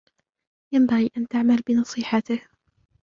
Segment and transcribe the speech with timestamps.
[0.73, 2.41] ينبغي أن تعمل بنصيحته.